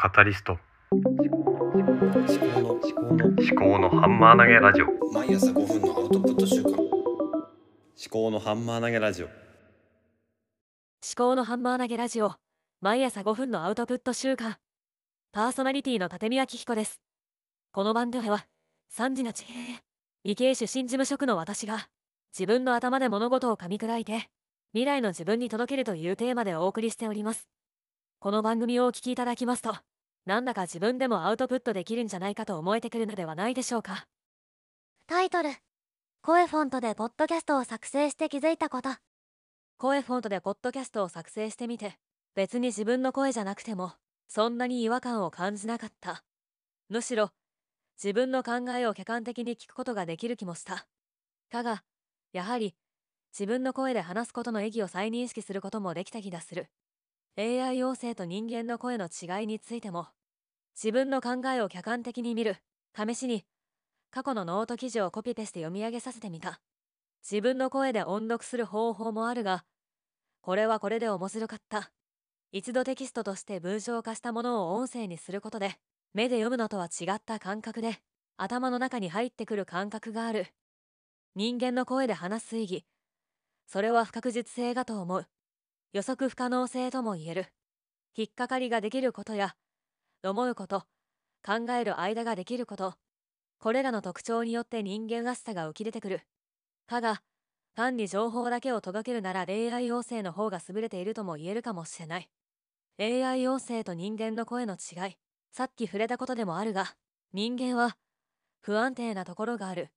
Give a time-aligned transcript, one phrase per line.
[0.00, 0.56] カタリスト。
[0.92, 1.74] 思考の
[2.70, 4.86] 思考の思考のハンマー投げラジオ。
[5.12, 6.70] 毎朝5分のアウトプット週間。
[6.70, 6.86] 思
[8.08, 9.26] 考のハンマー投げラジオ。
[9.26, 9.34] 思
[11.16, 12.32] 考のハンマー投げラジオ。
[12.80, 14.58] 毎朝5分のアウトプット週間。
[15.32, 17.00] パーソナリティの立見明彦です。
[17.72, 18.46] この番組は
[18.96, 19.80] 3時の地平
[20.22, 21.88] 理系出身事務職の私が
[22.32, 24.30] 自分の頭で物事を噛み砕いて
[24.74, 27.48] 未来の自分に届けるというテーマでお送りしております。
[28.20, 29.74] この番組をお聞きいただきますと
[30.28, 34.06] なんだか自分でもアウトプットできるんじゃないかと思えてくるのではないでしょうか。
[35.06, 35.48] タイトル。
[36.20, 38.90] 声フォントでポッドキャストを作成して気づいたこと。
[39.78, 41.96] 声フォントでポッドキャストを作成してみて
[42.34, 43.94] 別に自分の声じゃなくても
[44.28, 46.22] そんなに違和感を感じなかった。
[46.90, 47.30] むしろ
[47.96, 50.86] 自分の考えを客観的に聞くことができる気もした。
[51.50, 51.84] かが
[52.34, 52.74] やはり
[53.32, 56.66] 自分の声で話すことの意義を再認識することもできた気がする。
[57.38, 60.08] AI 音声と人間の声の違いについても
[60.80, 62.56] 自分の考えを客観的に見る。
[62.96, 63.44] 試しに
[64.12, 66.60] 過去のノート記事をコピペして読み上げさせてみた。
[67.28, 69.64] 自分の声で音読する方法もあるが
[70.40, 71.90] これはこれで面白かった。
[72.52, 75.74] 一度テキストとして文章化したものを音声にすることで
[76.14, 77.98] 目で読むのとは違った感覚で
[78.36, 80.46] 頭の中に入ってくる感覚がある。
[81.34, 82.84] 人間の声で話す意義。
[83.66, 85.26] それは不確実性がと思う。
[85.92, 87.46] 予測不可能性とも言える。
[88.14, 89.56] 引っかかりができることや
[90.24, 90.84] 思うこと
[91.44, 92.94] 考える間ができること
[93.58, 96.20] これらの特徴によって人間らしさが浮き出てくる。
[96.86, 97.22] かが
[97.74, 102.30] 単に情報だけを届けるなら AI 音声の方が優れているとも言えるかもしれない。
[102.98, 105.16] AI 音声と人間の声の違い
[105.52, 106.94] さっき触れたことでもあるが
[107.32, 107.96] 人間は
[108.60, 109.90] 不安定なところがある。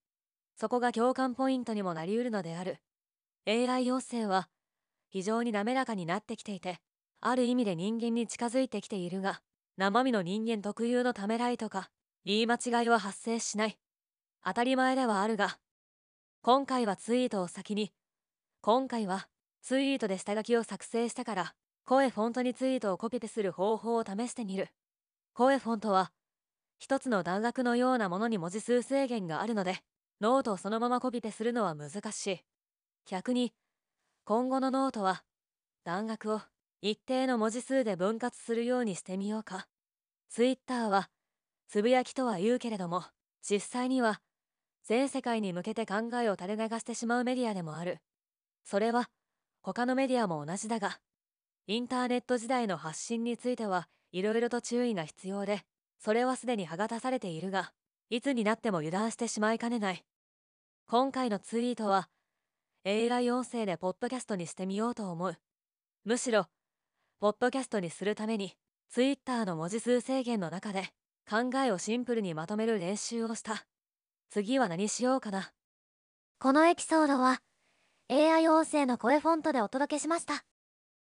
[0.55, 2.77] そこが共感ポイントにもなりうるのである。
[3.47, 4.49] AI 音声は
[5.09, 6.79] 非常に滑らかになってきていて
[7.19, 9.41] ある意味で人間に近づいてきているが
[9.81, 11.89] 生身の人間特有のためらいとか
[12.23, 13.79] 言い間違いは発生しない。
[14.45, 15.57] 当たり前ではあるが
[16.43, 17.91] 今回はツイートを先に
[18.61, 19.27] 今回は
[19.63, 21.53] ツイートで下書きを作成したから
[21.83, 24.67] CoeFont にツイートをコピペする方法を試してみる。
[25.33, 26.11] CoeFont は
[26.77, 29.79] 一つの段落のようなものに文字数制限があるので
[30.21, 32.39] ノートをそのままコピペするのは難しい。
[33.07, 33.51] 逆に
[34.25, 35.23] 今後のノートは
[35.83, 36.41] 段落を
[36.83, 39.67] 一定の文字数で分割するようにしてみようか。
[40.31, 41.09] ツイッターは
[41.67, 43.03] つぶやきとは言うけれども
[43.41, 44.21] 実際には
[44.81, 47.99] 全世界に向けて考えを垂れ流してしまうメディアでもある。
[48.63, 49.09] それは
[49.61, 50.99] 他のメディアも同じだが
[51.67, 55.63] インターネット時代の発信についてはいろいろと注意が必要で
[55.99, 57.73] それはすでに歯が出されているが
[58.09, 60.05] いつになっても油断してしまいかねない。
[60.87, 62.07] 今回のツイートは
[62.85, 65.35] AI 音声でポッドキャストにしてみようと思う。
[66.05, 66.47] むしろ
[67.19, 68.55] ポッドキャストにするために
[68.91, 70.89] ツイッターの文字数制限の中で
[71.29, 73.65] 考えをシンプルにまとめる練習をした。
[74.29, 75.51] 次は何しようかな。
[76.39, 77.39] このエピソードは
[78.09, 80.43] AI 音声の声フォントでお届けしました。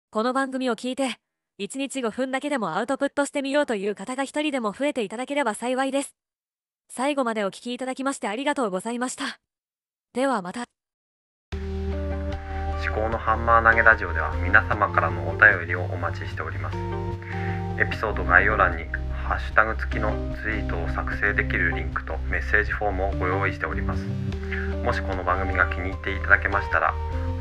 [0.09, 1.19] この番組を聞いて
[1.59, 6.15] 1日5分だけでもアウトプットしてみようという方が一人でも増えていただければ幸いです。
[6.89, 9.37] 最後までお聞きいただきましてありがとうございました。
[10.13, 10.63] ではまた。
[11.53, 16.77] 思考のハンマー投げラジオでは皆様からのお便りをお待ちしております
[17.79, 20.11] エピソード概要欄にハッシュタグ付きの
[20.41, 24.03] ツイートを作成できるリンクとメッセージフォームをご用意しております。
[24.83, 26.93] もしこの番組が気に入っていただけましたら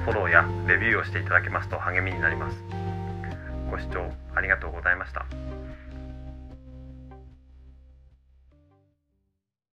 [0.04, 2.56] フォローやレビューをしていただけますと励みになります。
[3.70, 5.24] ご視聴ありがとうございました。